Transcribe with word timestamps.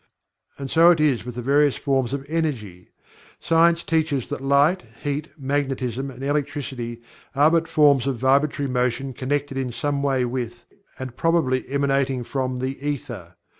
And 0.57 0.71
so 0.71 0.89
it 0.89 0.99
is 0.99 1.25
with 1.25 1.35
the 1.35 1.43
various 1.43 1.75
forms 1.75 2.11
of 2.11 2.25
Energy. 2.27 2.89
Science 3.39 3.83
teaches 3.83 4.29
that 4.29 4.41
Light, 4.41 4.81
Heat, 5.03 5.27
Magnetism 5.37 6.09
and 6.09 6.23
Electricity 6.23 7.03
are 7.35 7.51
but 7.51 7.67
forms 7.67 8.07
of 8.07 8.17
vibratory 8.17 8.67
motion 8.67 9.13
connected 9.13 9.59
in 9.59 9.71
some 9.71 10.01
way 10.01 10.25
with, 10.25 10.65
and 10.97 11.15
probably 11.15 11.69
emanating 11.69 12.23
from 12.23 12.57
the 12.57 12.81
Ether. 12.83 13.35